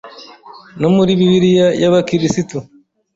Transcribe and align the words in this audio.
no 0.81 0.89
muri 0.95 1.11
bibiliya 1.19 1.67
y’abakirisitu; 1.81 2.57